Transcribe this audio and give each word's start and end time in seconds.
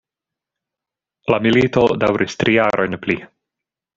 La 1.33 1.37
milito 1.47 1.85
daŭris 2.05 2.39
tri 2.43 2.57
jarojn 2.57 3.01
pli. 3.07 3.21